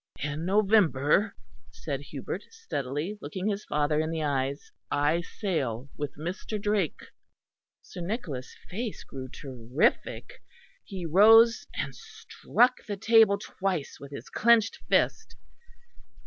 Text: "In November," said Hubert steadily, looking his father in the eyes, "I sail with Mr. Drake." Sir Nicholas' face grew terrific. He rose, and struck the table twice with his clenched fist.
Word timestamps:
"In 0.17 0.45
November," 0.45 1.35
said 1.69 1.99
Hubert 2.01 2.41
steadily, 2.49 3.19
looking 3.21 3.45
his 3.47 3.65
father 3.65 3.99
in 3.99 4.09
the 4.09 4.23
eyes, 4.23 4.71
"I 4.89 5.21
sail 5.21 5.89
with 5.95 6.15
Mr. 6.15 6.59
Drake." 6.59 7.01
Sir 7.83 8.01
Nicholas' 8.01 8.55
face 8.67 9.03
grew 9.03 9.27
terrific. 9.27 10.41
He 10.83 11.05
rose, 11.05 11.67
and 11.75 11.93
struck 11.93 12.83
the 12.87 12.97
table 12.97 13.37
twice 13.37 13.99
with 13.99 14.09
his 14.11 14.27
clenched 14.31 14.79
fist. 14.89 15.35